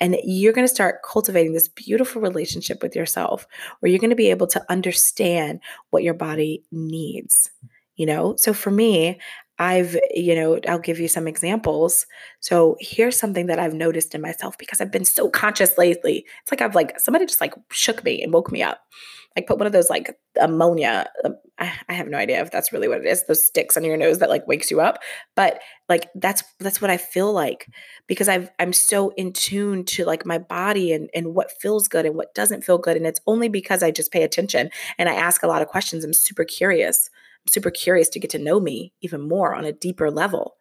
And 0.00 0.16
you're 0.24 0.52
going 0.52 0.66
to 0.66 0.72
start 0.72 1.02
cultivating 1.08 1.52
this 1.52 1.68
beautiful 1.68 2.22
relationship 2.22 2.82
with 2.82 2.96
yourself 2.96 3.46
where 3.78 3.90
you're 3.90 4.00
going 4.00 4.10
to 4.10 4.16
be 4.16 4.30
able 4.30 4.46
to 4.48 4.64
understand 4.68 5.60
what 5.90 6.02
your 6.02 6.14
body 6.14 6.64
needs 6.72 7.50
you 8.00 8.06
know? 8.06 8.34
So 8.36 8.54
for 8.54 8.70
me 8.70 9.18
I've, 9.60 9.94
you 10.14 10.34
know, 10.34 10.58
I'll 10.66 10.78
give 10.78 10.98
you 10.98 11.06
some 11.06 11.28
examples. 11.28 12.06
So 12.40 12.78
here's 12.80 13.18
something 13.18 13.44
that 13.46 13.58
I've 13.58 13.74
noticed 13.74 14.14
in 14.14 14.22
myself 14.22 14.56
because 14.56 14.80
I've 14.80 14.90
been 14.90 15.04
so 15.04 15.28
conscious 15.28 15.76
lately. 15.76 16.24
It's 16.40 16.50
like 16.50 16.62
I've 16.62 16.74
like 16.74 16.98
somebody 16.98 17.26
just 17.26 17.42
like 17.42 17.52
shook 17.70 18.02
me 18.02 18.22
and 18.22 18.32
woke 18.32 18.50
me 18.50 18.62
up. 18.62 18.80
Like 19.36 19.46
put 19.46 19.58
one 19.58 19.66
of 19.66 19.74
those 19.74 19.90
like 19.90 20.16
ammonia 20.40 21.10
um, 21.26 21.36
I, 21.58 21.72
I 21.90 21.92
have 21.92 22.08
no 22.08 22.16
idea 22.16 22.40
if 22.40 22.50
that's 22.50 22.72
really 22.72 22.88
what 22.88 23.00
it 23.00 23.06
is 23.06 23.26
those 23.26 23.46
sticks 23.46 23.76
on 23.76 23.84
your 23.84 23.98
nose 23.98 24.18
that 24.20 24.30
like 24.30 24.46
wakes 24.48 24.70
you 24.70 24.80
up. 24.80 24.98
But 25.36 25.60
like 25.90 26.08
that's 26.14 26.42
that's 26.58 26.80
what 26.80 26.90
i 26.90 26.96
feel 26.96 27.32
like 27.32 27.66
because 28.06 28.28
i've 28.28 28.48
i'm 28.58 28.72
so 28.72 29.10
in 29.16 29.32
tune 29.32 29.84
to 29.84 30.04
like 30.04 30.24
my 30.24 30.38
body 30.38 30.92
and 30.92 31.10
and 31.14 31.34
what 31.34 31.52
feels 31.60 31.86
good 31.86 32.06
and 32.06 32.14
what 32.14 32.34
doesn't 32.34 32.64
feel 32.64 32.78
good. 32.78 32.96
And 32.96 33.06
it's 33.06 33.20
only 33.26 33.48
because 33.48 33.82
i 33.82 33.90
just 33.90 34.10
pay 34.10 34.22
attention 34.22 34.70
and 34.96 35.08
i 35.08 35.14
ask 35.14 35.42
a 35.42 35.48
lot 35.48 35.60
of 35.60 35.68
questions. 35.68 36.02
I'm 36.02 36.14
super 36.14 36.44
curious 36.44 37.10
i'm 37.42 37.50
super 37.50 37.70
curious 37.70 38.08
to 38.08 38.20
get 38.20 38.30
to 38.30 38.38
know 38.38 38.60
me 38.60 38.92
even 39.00 39.28
more 39.28 39.54
on 39.54 39.64
a 39.64 39.72
deeper 39.72 40.10
level 40.10 40.56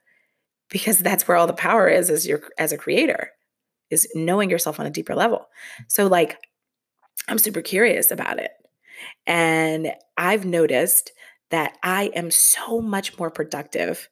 because 0.69 0.99
that's 0.99 1.27
where 1.27 1.37
all 1.37 1.47
the 1.47 1.53
power 1.53 1.87
is 1.87 2.09
as 2.09 2.27
your 2.27 2.41
as 2.57 2.71
a 2.71 2.77
creator 2.77 3.31
is 3.89 4.07
knowing 4.15 4.49
yourself 4.49 4.79
on 4.79 4.85
a 4.85 4.91
deeper 4.91 5.15
level 5.15 5.47
so 5.87 6.07
like 6.07 6.37
i'm 7.27 7.39
super 7.39 7.61
curious 7.61 8.11
about 8.11 8.39
it 8.39 8.51
and 9.25 9.93
I've 10.17 10.43
noticed 10.43 11.13
that 11.51 11.77
I 11.81 12.11
am 12.13 12.31
so 12.31 12.81
much 12.81 13.17
more 13.17 13.31
productive 13.31 14.09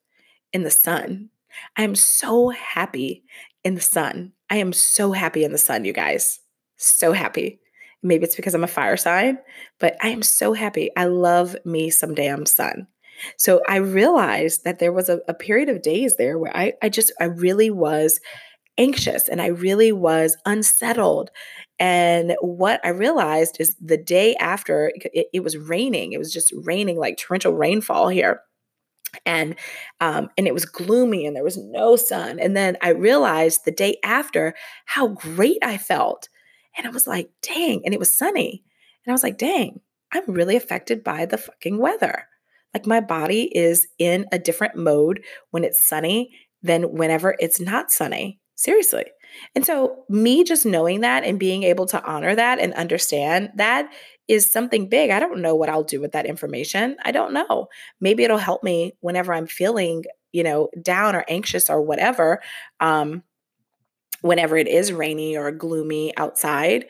in 0.53 0.63
the 0.63 0.71
sun 0.71 1.29
I 1.75 1.83
am 1.83 1.95
so 1.95 2.50
happy 2.50 3.24
in 3.63 3.75
the 3.75 3.81
sun. 3.81 4.33
I 4.50 4.57
am 4.57 4.74
so 4.74 5.12
happy 5.12 5.43
in 5.43 5.51
the 5.51 5.57
sun, 5.57 5.86
you 5.86 5.93
guys. 5.93 6.39
So 6.77 7.13
happy. 7.13 7.59
Maybe 8.04 8.24
it's 8.24 8.36
because 8.36 8.54
I'm 8.54 8.63
a 8.63 8.68
fire 8.68 8.98
sign, 8.98 9.39
but 9.80 9.96
I 10.01 10.10
am 10.10 10.24
so 10.24 10.54
happy. 10.54 10.89
I 10.96 11.06
love 11.06 11.56
me 11.66 11.89
some 11.89 12.13
damn 12.13 12.46
sun. 12.46 12.88
So 13.38 13.62
I 13.68 13.77
realized 13.77 14.63
that 14.63 14.80
there 14.80 14.94
was 14.94 15.10
a, 15.10 15.22
a 15.27 15.34
period 15.34 15.70
of 15.70 15.82
days 15.82 16.18
there 16.18 16.38
where 16.38 16.56
I, 16.56 16.74
I 16.82 16.89
just, 16.89 17.12
I 17.20 17.25
really 17.25 17.72
was 17.72 18.20
anxious 18.77 19.27
and 19.27 19.42
I 19.42 19.48
really 19.48 19.92
was 19.92 20.38
unsettled. 20.46 21.32
And 21.80 22.36
what 22.42 22.80
I 22.84 22.89
realized 22.89 23.58
is 23.60 23.75
the 23.82 23.98
day 23.98 24.36
after 24.36 24.92
it, 24.96 25.27
it 25.34 25.44
was 25.44 25.58
raining, 25.58 26.13
it 26.13 26.20
was 26.20 26.32
just 26.32 26.54
raining 26.56 26.98
like 26.98 27.18
torrential 27.18 27.54
rainfall 27.54 28.10
here 28.10 28.42
and 29.25 29.56
um, 30.00 30.30
and 30.38 30.48
it 30.48 30.54
was 30.54 30.66
gloomy 30.66 31.25
and 31.25 31.36
there 31.36 31.44
was 31.44 31.58
no 31.58 31.96
sun 31.96 32.39
and 32.39 32.56
then 32.56 32.77
i 32.82 32.89
realized 32.89 33.62
the 33.66 33.72
day 33.72 33.98
after 34.04 34.54
how 34.86 35.08
great 35.08 35.58
i 35.63 35.77
felt 35.77 36.30
and 36.77 36.88
i 36.88 36.89
was 36.89 37.07
like 37.07 37.29
dang 37.41 37.81
and 37.86 37.93
it 37.93 38.00
was 38.00 38.15
sunny 38.15 38.63
and 39.05 39.12
i 39.12 39.13
was 39.13 39.24
like 39.24 39.38
dang 39.38 39.79
i'm 40.13 40.24
really 40.27 40.55
affected 40.55 41.03
by 41.03 41.25
the 41.25 41.38
fucking 41.38 41.77
weather 41.77 42.25
like 42.74 42.86
my 42.86 43.00
body 43.00 43.43
is 43.57 43.88
in 43.98 44.25
a 44.31 44.39
different 44.39 44.75
mode 44.75 45.24
when 45.51 45.63
it's 45.63 45.86
sunny 45.86 46.31
than 46.62 46.93
whenever 46.93 47.36
it's 47.39 47.60
not 47.60 47.91
sunny 47.91 48.39
seriously 48.55 49.05
and 49.55 49.65
so 49.65 50.05
me 50.10 50.43
just 50.43 50.65
knowing 50.65 51.01
that 51.01 51.24
and 51.24 51.39
being 51.39 51.63
able 51.63 51.86
to 51.88 52.03
honor 52.03 52.36
that 52.36 52.60
and 52.60 52.74
understand 52.74 53.51
that 53.55 53.91
is 54.27 54.51
something 54.51 54.89
big. 54.89 55.10
I 55.10 55.19
don't 55.19 55.41
know 55.41 55.55
what 55.55 55.69
I'll 55.69 55.84
do 55.84 56.01
with 56.01 56.12
that 56.12 56.25
information. 56.25 56.98
I 57.03 57.12
don't 57.12 57.34
know. 57.34 57.67
Maybe 58.01 58.24
it'll 58.24 58.38
help 58.38 58.63
me 58.63 58.93
whenever 59.00 59.34
I'm 59.34 59.48
feeling, 59.48 60.03
you 60.34 60.43
know, 60.43 60.69
down 60.81 61.15
or 61.15 61.24
anxious 61.29 61.69
or 61.69 61.81
whatever. 61.81 62.41
Um, 62.79 63.24
whenever 64.21 64.57
it 64.57 64.67
is 64.67 64.93
rainy 64.93 65.38
or 65.38 65.51
gloomy 65.51 66.15
outside, 66.17 66.86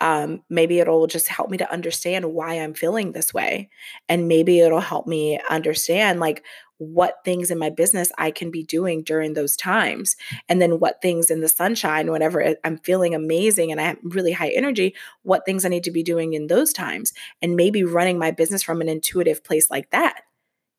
um, 0.00 0.42
maybe 0.50 0.80
it'll 0.80 1.06
just 1.06 1.28
help 1.28 1.48
me 1.48 1.58
to 1.58 1.72
understand 1.72 2.32
why 2.34 2.54
I'm 2.54 2.74
feeling 2.74 3.12
this 3.12 3.32
way. 3.32 3.70
And 4.08 4.26
maybe 4.26 4.58
it'll 4.58 4.80
help 4.80 5.06
me 5.06 5.38
understand 5.48 6.18
like 6.18 6.44
what 6.78 7.18
things 7.24 7.52
in 7.52 7.58
my 7.58 7.70
business 7.70 8.10
I 8.18 8.32
can 8.32 8.50
be 8.50 8.64
doing 8.64 9.04
during 9.04 9.34
those 9.34 9.54
times. 9.54 10.16
And 10.48 10.60
then 10.60 10.80
what 10.80 11.00
things 11.00 11.30
in 11.30 11.40
the 11.40 11.48
sunshine, 11.48 12.10
whenever 12.10 12.56
I'm 12.64 12.78
feeling 12.78 13.14
amazing 13.14 13.70
and 13.70 13.80
I 13.80 13.84
have 13.84 13.98
really 14.02 14.32
high 14.32 14.50
energy, 14.50 14.96
what 15.22 15.44
things 15.46 15.64
I 15.64 15.68
need 15.68 15.84
to 15.84 15.92
be 15.92 16.02
doing 16.02 16.32
in 16.32 16.48
those 16.48 16.72
times. 16.72 17.12
And 17.40 17.54
maybe 17.54 17.84
running 17.84 18.18
my 18.18 18.32
business 18.32 18.64
from 18.64 18.80
an 18.80 18.88
intuitive 18.88 19.44
place 19.44 19.70
like 19.70 19.90
that 19.90 20.22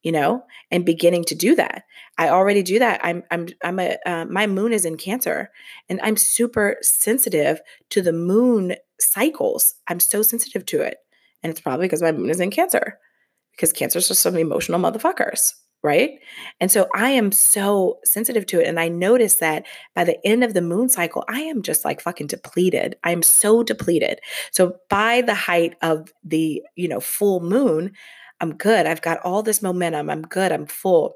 you 0.03 0.11
know 0.11 0.43
and 0.69 0.85
beginning 0.85 1.23
to 1.23 1.35
do 1.35 1.55
that 1.55 1.83
i 2.17 2.29
already 2.29 2.61
do 2.61 2.77
that 2.79 2.99
i'm 3.03 3.23
i'm 3.31 3.47
i'm 3.63 3.79
a 3.79 3.97
uh, 4.05 4.25
my 4.25 4.45
moon 4.45 4.71
is 4.71 4.85
in 4.85 4.97
cancer 4.97 5.49
and 5.89 5.99
i'm 6.01 6.17
super 6.17 6.77
sensitive 6.81 7.59
to 7.89 8.01
the 8.01 8.13
moon 8.13 8.75
cycles 8.99 9.75
i'm 9.87 9.99
so 9.99 10.21
sensitive 10.21 10.65
to 10.65 10.81
it 10.81 10.97
and 11.41 11.49
it's 11.49 11.61
probably 11.61 11.85
because 11.85 12.01
my 12.01 12.11
moon 12.11 12.29
is 12.29 12.39
in 12.39 12.51
cancer 12.51 12.99
because 13.51 13.73
cancers 13.73 14.11
are 14.11 14.15
some 14.15 14.37
emotional 14.37 14.79
motherfuckers 14.79 15.53
right? 15.83 16.11
And 16.61 16.71
so 16.71 16.87
I 16.95 17.09
am 17.09 17.31
so 17.33 17.99
sensitive 18.05 18.45
to 18.47 18.61
it. 18.61 18.67
And 18.67 18.79
I 18.79 18.87
notice 18.87 19.35
that 19.35 19.65
by 19.93 20.05
the 20.05 20.25
end 20.25 20.43
of 20.43 20.53
the 20.53 20.61
moon 20.61 20.87
cycle, 20.87 21.25
I 21.27 21.41
am 21.41 21.61
just 21.61 21.83
like 21.83 21.99
fucking 21.99 22.27
depleted. 22.27 22.95
I'm 23.03 23.21
so 23.21 23.63
depleted. 23.63 24.19
So 24.51 24.77
by 24.89 25.21
the 25.21 25.35
height 25.35 25.75
of 25.81 26.13
the, 26.23 26.63
you 26.75 26.87
know, 26.87 27.01
full 27.01 27.41
moon, 27.41 27.91
I'm 28.41 28.55
good. 28.55 28.85
I've 28.85 29.01
got 29.01 29.19
all 29.23 29.43
this 29.43 29.61
momentum. 29.61 30.09
I'm 30.09 30.23
good. 30.23 30.51
I'm 30.51 30.65
full. 30.65 31.15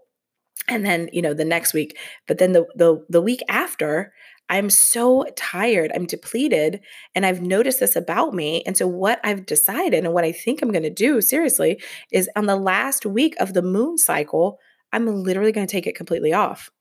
And 0.67 0.85
then, 0.85 1.09
you 1.13 1.21
know, 1.21 1.33
the 1.33 1.45
next 1.45 1.73
week, 1.73 1.97
but 2.27 2.39
then 2.39 2.51
the 2.53 2.65
the 2.75 3.05
the 3.09 3.21
week 3.21 3.41
after, 3.47 4.13
I'm 4.49 4.69
so 4.69 5.25
tired, 5.35 5.91
I'm 5.93 6.05
depleted, 6.05 6.81
and 7.15 7.25
I've 7.25 7.41
noticed 7.41 7.79
this 7.79 7.95
about 7.95 8.33
me. 8.33 8.63
And 8.65 8.77
so, 8.77 8.87
what 8.87 9.19
I've 9.23 9.45
decided 9.45 10.03
and 10.05 10.13
what 10.13 10.23
I 10.23 10.31
think 10.31 10.61
I'm 10.61 10.71
going 10.71 10.83
to 10.83 10.89
do, 10.89 11.21
seriously, 11.21 11.81
is 12.11 12.29
on 12.35 12.45
the 12.45 12.55
last 12.55 13.05
week 13.05 13.35
of 13.39 13.53
the 13.53 13.61
moon 13.61 13.97
cycle, 13.97 14.59
I'm 14.93 15.23
literally 15.23 15.51
going 15.51 15.67
to 15.67 15.71
take 15.71 15.87
it 15.87 15.95
completely 15.95 16.33
off. 16.33 16.71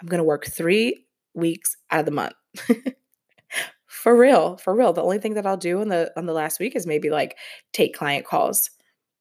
I'm 0.00 0.08
going 0.08 0.18
to 0.18 0.24
work 0.24 0.46
three 0.46 1.06
weeks 1.34 1.76
out 1.90 2.00
of 2.00 2.06
the 2.06 2.12
month. 2.12 2.34
for 3.86 4.16
real, 4.16 4.58
for 4.58 4.74
real. 4.74 4.92
The 4.92 5.02
only 5.02 5.18
thing 5.18 5.34
that 5.34 5.46
I'll 5.46 5.56
do 5.56 5.80
on 5.80 5.88
the 5.88 6.12
on 6.16 6.26
the 6.26 6.32
last 6.32 6.60
week 6.60 6.76
is 6.76 6.86
maybe 6.86 7.10
like 7.10 7.36
take 7.72 7.94
client 7.94 8.26
calls 8.26 8.70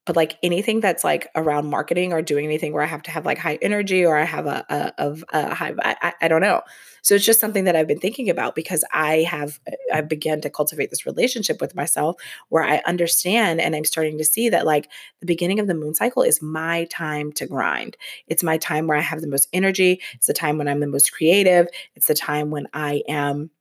but 0.07 0.15
like 0.15 0.37
anything 0.41 0.79
that's 0.79 1.03
like 1.03 1.27
around 1.35 1.69
marketing 1.69 2.13
or 2.13 2.21
doing 2.21 2.45
anything 2.45 2.71
where 2.71 2.81
I 2.81 2.85
have 2.85 3.03
to 3.03 3.11
have 3.11 3.25
like 3.25 3.37
high 3.37 3.59
energy 3.61 4.05
or 4.05 4.17
I 4.17 4.23
have 4.23 4.47
a, 4.47 4.65
a, 4.69 4.93
a, 4.97 5.17
a 5.33 5.53
high, 5.53 5.73
I, 5.83 6.13
I 6.21 6.27
don't 6.29 6.39
know. 6.39 6.61
So 7.01 7.13
it's 7.13 7.25
just 7.25 7.41
something 7.41 7.65
that 7.65 7.75
I've 7.75 7.87
been 7.87 7.99
thinking 7.99 8.29
about 8.29 8.55
because 8.55 8.85
I 8.93 9.17
have, 9.29 9.59
uh, 9.67 9.75
I've 9.93 10.07
begun 10.07 10.39
to 10.41 10.49
cultivate 10.49 10.91
this 10.91 11.05
relationship 11.05 11.59
with 11.59 11.75
myself 11.75 12.15
where 12.47 12.63
I 12.63 12.81
understand 12.87 13.59
and 13.59 13.75
I'm 13.75 13.83
starting 13.83 14.17
to 14.17 14.23
see 14.23 14.47
that 14.47 14.65
like 14.65 14.89
the 15.19 15.25
beginning 15.25 15.59
of 15.59 15.67
the 15.67 15.73
moon 15.73 15.93
cycle 15.93 16.23
is 16.23 16.41
my 16.41 16.85
time 16.85 17.33
to 17.33 17.45
grind. 17.45 17.97
It's 18.27 18.43
my 18.43 18.57
time 18.57 18.87
where 18.87 18.97
I 18.97 19.01
have 19.01 19.19
the 19.19 19.27
most 19.27 19.49
energy. 19.51 20.01
It's 20.13 20.27
the 20.27 20.33
time 20.33 20.57
when 20.57 20.69
I'm 20.69 20.79
the 20.79 20.87
most 20.87 21.11
creative. 21.11 21.67
It's 21.95 22.07
the 22.07 22.15
time 22.15 22.49
when 22.49 22.67
I 22.73 23.03
am 23.09 23.51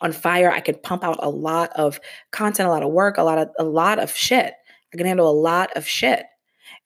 on 0.00 0.12
fire. 0.12 0.50
I 0.50 0.60
can 0.60 0.76
pump 0.76 1.04
out 1.04 1.18
a 1.22 1.28
lot 1.28 1.72
of 1.76 2.00
content, 2.30 2.68
a 2.68 2.72
lot 2.72 2.82
of 2.82 2.90
work, 2.90 3.18
a 3.18 3.22
lot 3.22 3.36
of, 3.36 3.50
a 3.58 3.64
lot 3.64 3.98
of 3.98 4.10
shit 4.10 4.54
I 4.94 4.96
can 4.96 5.06
handle 5.06 5.28
a 5.28 5.32
lot 5.32 5.76
of 5.76 5.86
shit. 5.86 6.24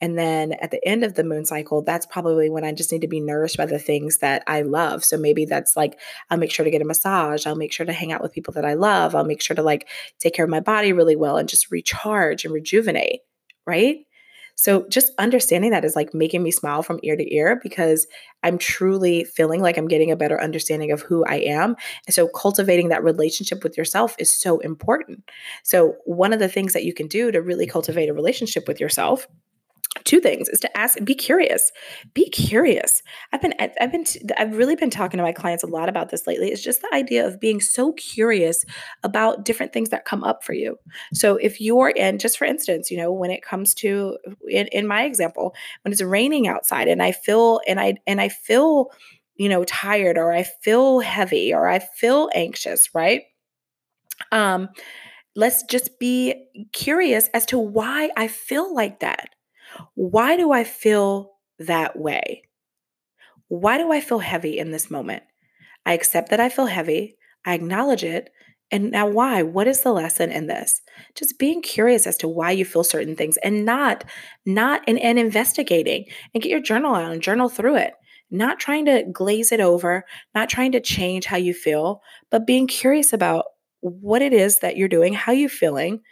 And 0.00 0.18
then 0.18 0.52
at 0.54 0.70
the 0.70 0.84
end 0.86 1.04
of 1.04 1.14
the 1.14 1.24
moon 1.24 1.44
cycle, 1.44 1.82
that's 1.82 2.06
probably 2.06 2.50
when 2.50 2.64
I 2.64 2.72
just 2.72 2.92
need 2.92 3.00
to 3.02 3.08
be 3.08 3.20
nourished 3.20 3.56
by 3.56 3.66
the 3.66 3.78
things 3.78 4.18
that 4.18 4.42
I 4.46 4.62
love. 4.62 5.04
So 5.04 5.16
maybe 5.16 5.44
that's 5.44 5.76
like, 5.76 5.98
I'll 6.30 6.38
make 6.38 6.52
sure 6.52 6.64
to 6.64 6.70
get 6.70 6.82
a 6.82 6.84
massage. 6.84 7.46
I'll 7.46 7.56
make 7.56 7.72
sure 7.72 7.86
to 7.86 7.92
hang 7.92 8.12
out 8.12 8.22
with 8.22 8.32
people 8.32 8.54
that 8.54 8.64
I 8.64 8.74
love. 8.74 9.14
I'll 9.14 9.24
make 9.24 9.42
sure 9.42 9.56
to 9.56 9.62
like 9.62 9.88
take 10.20 10.34
care 10.34 10.44
of 10.44 10.50
my 10.50 10.60
body 10.60 10.92
really 10.92 11.16
well 11.16 11.36
and 11.36 11.48
just 11.48 11.70
recharge 11.70 12.44
and 12.44 12.54
rejuvenate. 12.54 13.20
Right. 13.66 13.98
So 14.58 14.86
just 14.88 15.12
understanding 15.18 15.70
that 15.70 15.84
is 15.84 15.94
like 15.94 16.12
making 16.12 16.42
me 16.42 16.50
smile 16.50 16.82
from 16.82 16.98
ear 17.04 17.16
to 17.16 17.34
ear 17.34 17.60
because 17.62 18.08
I'm 18.42 18.58
truly 18.58 19.22
feeling 19.22 19.62
like 19.62 19.78
I'm 19.78 19.86
getting 19.86 20.10
a 20.10 20.16
better 20.16 20.40
understanding 20.40 20.90
of 20.90 21.00
who 21.00 21.24
I 21.24 21.36
am. 21.36 21.76
And 22.06 22.14
so 22.14 22.26
cultivating 22.28 22.88
that 22.88 23.04
relationship 23.04 23.62
with 23.62 23.78
yourself 23.78 24.16
is 24.18 24.32
so 24.32 24.58
important. 24.58 25.22
So 25.62 25.94
one 26.06 26.32
of 26.32 26.40
the 26.40 26.48
things 26.48 26.72
that 26.72 26.84
you 26.84 26.92
can 26.92 27.06
do 27.06 27.30
to 27.30 27.40
really 27.40 27.68
cultivate 27.68 28.08
a 28.08 28.14
relationship 28.14 28.66
with 28.66 28.80
yourself 28.80 29.28
two 30.08 30.20
things 30.20 30.48
is 30.48 30.58
to 30.60 30.76
ask 30.76 30.98
be 31.04 31.14
curious. 31.14 31.70
Be 32.14 32.28
curious. 32.30 33.02
I've 33.32 33.42
been 33.42 33.54
i've 33.60 33.92
been 33.92 34.04
i've 34.38 34.56
really 34.56 34.74
been 34.74 34.90
talking 34.90 35.18
to 35.18 35.22
my 35.22 35.32
clients 35.32 35.62
a 35.62 35.66
lot 35.66 35.88
about 35.90 36.08
this 36.08 36.26
lately. 36.26 36.48
It's 36.50 36.62
just 36.62 36.80
the 36.80 36.94
idea 36.94 37.26
of 37.26 37.38
being 37.38 37.60
so 37.60 37.92
curious 37.92 38.64
about 39.02 39.44
different 39.44 39.72
things 39.74 39.90
that 39.90 40.06
come 40.06 40.24
up 40.24 40.42
for 40.42 40.54
you. 40.54 40.78
So 41.12 41.36
if 41.36 41.60
you're 41.60 41.90
in 41.90 42.18
just 42.18 42.38
for 42.38 42.46
instance 42.46 42.90
you 42.90 42.96
know 42.96 43.12
when 43.12 43.30
it 43.30 43.42
comes 43.42 43.74
to 43.74 44.16
in, 44.48 44.66
in 44.68 44.86
my 44.86 45.04
example 45.04 45.54
when 45.82 45.92
it's 45.92 46.02
raining 46.02 46.48
outside 46.48 46.88
and 46.88 47.02
i 47.02 47.12
feel 47.12 47.60
and 47.68 47.78
i 47.78 47.94
and 48.06 48.20
i 48.20 48.28
feel 48.28 48.90
you 49.36 49.48
know 49.48 49.64
tired 49.64 50.16
or 50.16 50.32
i 50.32 50.42
feel 50.62 51.00
heavy 51.00 51.52
or 51.52 51.68
i 51.68 51.78
feel 51.78 52.30
anxious 52.34 52.88
right? 52.94 53.22
Um 54.32 54.68
let's 55.36 55.62
just 55.64 55.98
be 56.00 56.34
curious 56.72 57.28
as 57.34 57.46
to 57.46 57.58
why 57.58 58.10
i 58.16 58.26
feel 58.28 58.74
like 58.74 59.00
that 59.00 59.30
why 59.94 60.36
do 60.36 60.52
I 60.52 60.64
feel 60.64 61.32
that 61.58 61.98
way? 61.98 62.42
Why 63.48 63.78
do 63.78 63.92
I 63.92 64.00
feel 64.00 64.18
heavy 64.18 64.58
in 64.58 64.70
this 64.70 64.90
moment? 64.90 65.22
I 65.86 65.94
accept 65.94 66.30
that 66.30 66.40
I 66.40 66.48
feel 66.48 66.66
heavy, 66.66 67.16
I 67.44 67.54
acknowledge 67.54 68.04
it. 68.04 68.30
And 68.70 68.90
now, 68.90 69.08
why? 69.08 69.42
What 69.42 69.66
is 69.66 69.80
the 69.80 69.92
lesson 69.92 70.30
in 70.30 70.46
this? 70.46 70.82
Just 71.14 71.38
being 71.38 71.62
curious 71.62 72.06
as 72.06 72.18
to 72.18 72.28
why 72.28 72.50
you 72.50 72.66
feel 72.66 72.84
certain 72.84 73.16
things 73.16 73.38
and 73.38 73.64
not, 73.64 74.04
not, 74.44 74.82
and, 74.86 74.98
and 74.98 75.18
investigating 75.18 76.04
and 76.34 76.42
get 76.42 76.50
your 76.50 76.60
journal 76.60 76.94
out 76.94 77.10
and 77.10 77.22
journal 77.22 77.48
through 77.48 77.76
it. 77.76 77.94
Not 78.30 78.60
trying 78.60 78.84
to 78.84 79.04
glaze 79.10 79.52
it 79.52 79.60
over, 79.60 80.04
not 80.34 80.50
trying 80.50 80.72
to 80.72 80.80
change 80.80 81.24
how 81.24 81.38
you 81.38 81.54
feel, 81.54 82.02
but 82.30 82.46
being 82.46 82.66
curious 82.66 83.14
about 83.14 83.46
what 83.80 84.20
it 84.20 84.34
is 84.34 84.58
that 84.58 84.76
you're 84.76 84.86
doing, 84.86 85.14
how 85.14 85.32
you 85.32 85.48
feeling. 85.48 86.02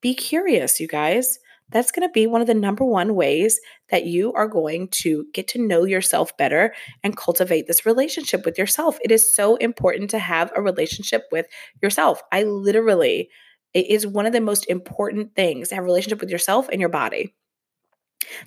Be 0.00 0.14
curious, 0.14 0.78
you 0.78 0.86
guys 0.86 1.40
that's 1.70 1.90
going 1.90 2.06
to 2.08 2.12
be 2.12 2.26
one 2.26 2.40
of 2.40 2.46
the 2.46 2.54
number 2.54 2.84
one 2.84 3.14
ways 3.14 3.60
that 3.90 4.06
you 4.06 4.32
are 4.32 4.48
going 4.48 4.88
to 4.88 5.26
get 5.34 5.48
to 5.48 5.66
know 5.66 5.84
yourself 5.84 6.36
better 6.36 6.74
and 7.02 7.16
cultivate 7.16 7.66
this 7.66 7.84
relationship 7.84 8.44
with 8.44 8.58
yourself. 8.58 8.98
It 9.04 9.10
is 9.10 9.34
so 9.34 9.56
important 9.56 10.10
to 10.10 10.18
have 10.18 10.50
a 10.56 10.62
relationship 10.62 11.24
with 11.30 11.46
yourself. 11.82 12.22
I 12.32 12.44
literally, 12.44 13.28
it 13.74 13.86
is 13.88 14.06
one 14.06 14.26
of 14.26 14.32
the 14.32 14.40
most 14.40 14.64
important 14.68 15.34
things 15.34 15.68
to 15.68 15.74
have 15.74 15.84
a 15.84 15.86
relationship 15.86 16.20
with 16.20 16.30
yourself 16.30 16.68
and 16.70 16.80
your 16.80 16.88
body. 16.88 17.34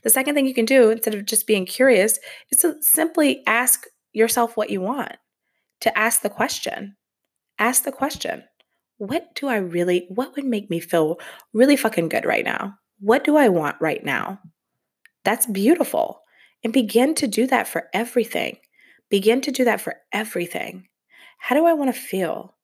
The 0.04 0.10
second 0.10 0.36
thing 0.36 0.48
you 0.48 0.54
can 0.54 0.66
do 0.66 0.90
instead 0.90 1.16
of 1.16 1.26
just 1.26 1.48
being 1.48 1.66
curious 1.66 2.20
is 2.52 2.60
to 2.60 2.76
simply 2.82 3.44
ask 3.46 3.86
yourself 4.14 4.58
what 4.58 4.70
you 4.70 4.82
want, 4.82 5.14
to 5.82 5.98
ask 5.98 6.22
the 6.22 6.30
question. 6.30 6.96
Ask 7.60 7.84
the 7.84 7.92
question. 7.92 8.44
What 8.98 9.34
do 9.36 9.48
I 9.48 9.58
really, 9.58 10.06
what 10.10 10.36
would 10.36 10.46
make 10.46 10.70
me 10.70 10.80
feel 10.80 11.20
really 11.54 11.76
fucking 11.76 12.10
good 12.10 12.26
right 12.26 12.46
now? 12.46 12.76
What 13.02 13.24
do 13.24 13.36
I 13.36 13.50
want 13.50 13.78
right 13.82 14.04
now? 14.06 14.40
That's 15.26 15.48
beautiful. 15.48 16.22
And 16.64 16.72
begin 16.72 17.16
to 17.16 17.28
do 17.28 17.48
that 17.48 17.68
for 17.68 17.90
everything. 17.94 18.58
Begin 19.10 19.42
to 19.42 19.52
do 19.52 19.66
that 19.66 19.82
for 19.82 19.96
everything. 20.14 20.88
How 21.40 21.56
do 21.56 21.66
I 21.66 21.74
want 21.74 21.94
to 21.94 22.00
feel? 22.00 22.56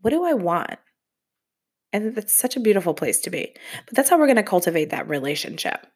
What 0.00 0.10
do 0.10 0.24
I 0.24 0.32
want? 0.32 0.78
And 1.92 2.14
that's 2.14 2.32
such 2.32 2.56
a 2.56 2.60
beautiful 2.60 2.94
place 2.94 3.20
to 3.20 3.30
be. 3.30 3.54
But 3.86 3.94
that's 3.94 4.08
how 4.08 4.18
we're 4.18 4.26
going 4.26 4.36
to 4.36 4.42
cultivate 4.42 4.88
that 4.90 5.10
relationship. 5.10 5.86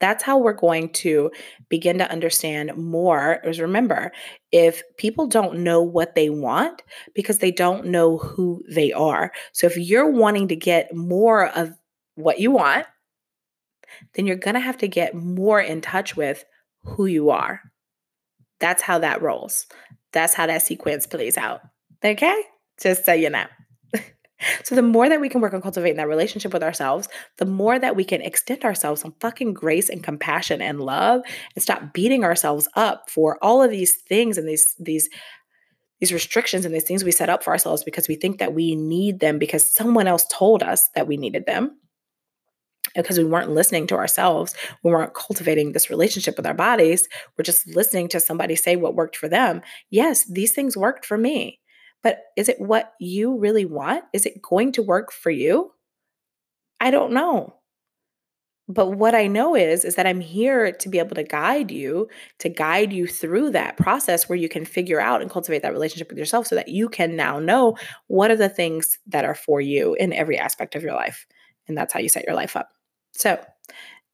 That's 0.00 0.24
how 0.24 0.38
we're 0.38 0.52
going 0.52 0.90
to 0.94 1.30
begin 1.68 1.98
to 1.98 2.10
understand 2.10 2.76
more. 2.76 3.38
Is 3.44 3.60
remember, 3.60 4.10
if 4.50 4.82
people 4.98 5.28
don't 5.28 5.60
know 5.60 5.80
what 5.80 6.16
they 6.16 6.30
want 6.30 6.82
because 7.14 7.38
they 7.38 7.52
don't 7.52 7.86
know 7.86 8.18
who 8.18 8.62
they 8.68 8.92
are. 8.92 9.30
So 9.52 9.68
if 9.68 9.76
you're 9.76 10.10
wanting 10.10 10.48
to 10.48 10.56
get 10.56 10.94
more 10.94 11.46
of 11.46 11.72
what 12.16 12.40
you 12.40 12.50
want, 12.50 12.86
then 14.14 14.26
you're 14.26 14.36
going 14.36 14.54
to 14.54 14.60
have 14.60 14.78
to 14.78 14.88
get 14.88 15.14
more 15.14 15.60
in 15.60 15.80
touch 15.80 16.16
with 16.16 16.44
who 16.84 17.06
you 17.06 17.30
are. 17.30 17.60
That's 18.60 18.82
how 18.82 18.98
that 19.00 19.22
rolls. 19.22 19.66
That's 20.12 20.34
how 20.34 20.46
that 20.46 20.62
sequence 20.62 21.06
plays 21.06 21.36
out. 21.36 21.60
Okay? 22.04 22.42
Just 22.80 23.04
so 23.04 23.12
you 23.12 23.30
know. 23.30 23.46
so, 24.64 24.74
the 24.74 24.82
more 24.82 25.08
that 25.08 25.20
we 25.20 25.28
can 25.28 25.40
work 25.40 25.52
on 25.52 25.62
cultivating 25.62 25.96
that 25.96 26.08
relationship 26.08 26.52
with 26.52 26.62
ourselves, 26.62 27.08
the 27.38 27.44
more 27.44 27.78
that 27.78 27.96
we 27.96 28.04
can 28.04 28.22
extend 28.22 28.64
ourselves 28.64 29.00
some 29.00 29.14
fucking 29.20 29.54
grace 29.54 29.88
and 29.88 30.02
compassion 30.02 30.62
and 30.62 30.80
love 30.80 31.22
and 31.54 31.62
stop 31.62 31.92
beating 31.92 32.24
ourselves 32.24 32.68
up 32.74 33.10
for 33.10 33.38
all 33.42 33.62
of 33.62 33.70
these 33.70 33.96
things 33.96 34.38
and 34.38 34.48
these, 34.48 34.74
these, 34.78 35.08
these 36.00 36.12
restrictions 36.12 36.64
and 36.64 36.74
these 36.74 36.84
things 36.84 37.04
we 37.04 37.12
set 37.12 37.28
up 37.28 37.42
for 37.42 37.50
ourselves 37.50 37.84
because 37.84 38.08
we 38.08 38.14
think 38.14 38.38
that 38.38 38.54
we 38.54 38.74
need 38.74 39.20
them 39.20 39.38
because 39.38 39.74
someone 39.74 40.06
else 40.06 40.26
told 40.30 40.62
us 40.62 40.88
that 40.94 41.06
we 41.06 41.16
needed 41.16 41.46
them 41.46 41.76
because 42.96 43.18
we 43.18 43.24
weren't 43.24 43.50
listening 43.50 43.86
to 43.88 43.96
ourselves. 43.96 44.54
We 44.82 44.90
weren't 44.90 45.14
cultivating 45.14 45.72
this 45.72 45.90
relationship 45.90 46.36
with 46.36 46.46
our 46.46 46.54
bodies. 46.54 47.08
We're 47.36 47.44
just 47.44 47.66
listening 47.68 48.08
to 48.08 48.20
somebody 48.20 48.56
say 48.56 48.76
what 48.76 48.94
worked 48.94 49.16
for 49.16 49.28
them. 49.28 49.62
Yes, 49.90 50.24
these 50.24 50.52
things 50.52 50.76
worked 50.76 51.04
for 51.06 51.18
me. 51.18 51.60
But 52.02 52.20
is 52.36 52.48
it 52.48 52.60
what 52.60 52.92
you 53.00 53.36
really 53.38 53.64
want? 53.64 54.04
Is 54.12 54.26
it 54.26 54.42
going 54.42 54.72
to 54.72 54.82
work 54.82 55.12
for 55.12 55.30
you? 55.30 55.72
I 56.80 56.90
don't 56.90 57.12
know. 57.12 57.54
But 58.68 58.92
what 58.96 59.14
I 59.14 59.28
know 59.28 59.54
is 59.54 59.84
is 59.84 59.94
that 59.94 60.06
I'm 60.06 60.20
here 60.20 60.72
to 60.72 60.88
be 60.88 60.98
able 60.98 61.14
to 61.14 61.22
guide 61.22 61.70
you, 61.70 62.08
to 62.40 62.48
guide 62.48 62.92
you 62.92 63.06
through 63.06 63.50
that 63.52 63.76
process 63.76 64.28
where 64.28 64.38
you 64.38 64.48
can 64.48 64.64
figure 64.64 65.00
out 65.00 65.22
and 65.22 65.30
cultivate 65.30 65.62
that 65.62 65.72
relationship 65.72 66.08
with 66.08 66.18
yourself 66.18 66.48
so 66.48 66.56
that 66.56 66.68
you 66.68 66.88
can 66.88 67.14
now 67.14 67.38
know 67.38 67.76
what 68.08 68.30
are 68.30 68.36
the 68.36 68.48
things 68.48 68.98
that 69.06 69.24
are 69.24 69.36
for 69.36 69.60
you 69.60 69.94
in 69.94 70.12
every 70.12 70.36
aspect 70.36 70.74
of 70.74 70.82
your 70.82 70.94
life. 70.94 71.26
And 71.68 71.78
that's 71.78 71.92
how 71.92 72.00
you 72.00 72.08
set 72.08 72.24
your 72.24 72.34
life 72.34 72.56
up. 72.56 72.70
So, 73.16 73.42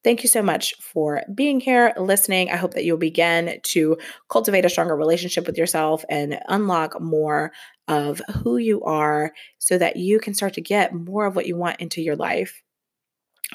thank 0.03 0.23
you 0.23 0.29
so 0.29 0.41
much 0.41 0.73
for 0.79 1.23
being 1.33 1.59
here, 1.59 1.93
listening. 1.97 2.49
I 2.49 2.57
hope 2.57 2.73
that 2.73 2.83
you'll 2.83 2.97
begin 2.97 3.59
to 3.63 3.97
cultivate 4.29 4.65
a 4.65 4.69
stronger 4.69 4.95
relationship 4.95 5.47
with 5.47 5.57
yourself 5.57 6.03
and 6.09 6.39
unlock 6.47 6.99
more 7.01 7.51
of 7.87 8.21
who 8.43 8.57
you 8.57 8.81
are 8.83 9.33
so 9.59 9.77
that 9.77 9.97
you 9.97 10.19
can 10.19 10.33
start 10.33 10.53
to 10.53 10.61
get 10.61 10.93
more 10.93 11.25
of 11.25 11.35
what 11.35 11.47
you 11.47 11.55
want 11.55 11.79
into 11.79 12.01
your 12.01 12.15
life. 12.15 12.61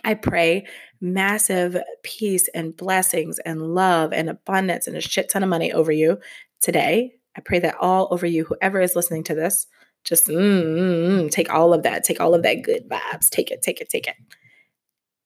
I 0.04 0.14
pray 0.14 0.66
massive 1.00 1.76
peace 2.02 2.48
and 2.54 2.76
blessings 2.76 3.38
and 3.40 3.74
love 3.74 4.12
and 4.12 4.28
abundance 4.28 4.86
and 4.86 4.96
a 4.96 5.00
shit 5.00 5.28
ton 5.28 5.42
of 5.42 5.48
money 5.48 5.72
over 5.72 5.92
you 5.92 6.18
today. 6.60 7.12
I 7.36 7.40
pray 7.40 7.58
that 7.60 7.76
all 7.80 8.08
over 8.10 8.26
you, 8.26 8.44
whoever 8.44 8.80
is 8.80 8.96
listening 8.96 9.24
to 9.24 9.34
this, 9.34 9.66
just 10.04 10.28
mm, 10.28 10.36
mm, 10.36 11.08
mm, 11.08 11.30
take 11.30 11.52
all 11.52 11.72
of 11.72 11.82
that, 11.82 12.04
take 12.04 12.20
all 12.20 12.34
of 12.34 12.42
that 12.42 12.62
good 12.62 12.88
vibes, 12.88 13.28
take 13.30 13.50
it, 13.50 13.62
take 13.62 13.80
it, 13.80 13.88
take 13.88 14.06
it. 14.06 14.16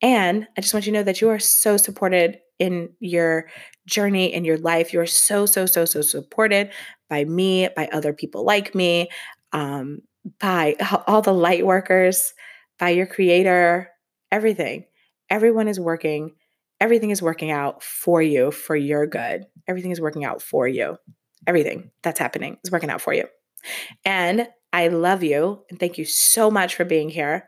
And 0.03 0.47
I 0.57 0.61
just 0.61 0.73
want 0.73 0.85
you 0.85 0.91
to 0.91 0.99
know 0.99 1.03
that 1.03 1.21
you 1.21 1.29
are 1.29 1.39
so 1.39 1.77
supported 1.77 2.39
in 2.59 2.89
your 2.99 3.47
journey 3.87 4.33
in 4.33 4.43
your 4.45 4.57
life. 4.57 4.93
You 4.93 4.99
are 4.99 5.05
so, 5.05 5.45
so, 5.45 5.65
so, 5.65 5.85
so 5.85 6.01
supported 6.01 6.71
by 7.09 7.23
me, 7.23 7.69
by 7.75 7.87
other 7.91 8.13
people 8.13 8.45
like 8.45 8.75
me, 8.75 9.09
um, 9.53 10.01
by 10.39 10.75
all 11.07 11.21
the 11.21 11.33
light 11.33 11.65
workers, 11.65 12.33
by 12.79 12.89
your 12.89 13.07
creator, 13.07 13.89
everything. 14.31 14.85
Everyone 15.29 15.69
is 15.69 15.79
working. 15.79 16.35
Everything 16.81 17.09
is 17.09 17.21
working 17.21 17.49
out 17.49 17.81
for 17.81 18.21
you, 18.21 18.51
for 18.51 18.75
your 18.75 19.07
good. 19.07 19.45
Everything 19.69 19.91
is 19.91 20.01
working 20.01 20.25
out 20.25 20.41
for 20.41 20.67
you. 20.67 20.97
Everything 21.47 21.91
that's 22.03 22.19
happening 22.19 22.57
is 22.63 22.71
working 22.71 22.89
out 22.89 23.01
for 23.01 23.13
you. 23.13 23.25
And 24.03 24.49
I 24.73 24.89
love 24.89 25.23
you 25.23 25.63
and 25.69 25.79
thank 25.79 25.97
you 25.97 26.03
so 26.03 26.51
much 26.51 26.75
for 26.75 26.83
being 26.83 27.09
here 27.09 27.47